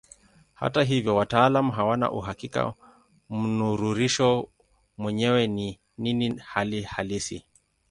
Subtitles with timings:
[0.53, 2.73] Hata hivyo wataalamu hawana uhakika
[3.29, 4.49] mnururisho
[4.97, 7.45] mwenyewe ni nini hali halisi.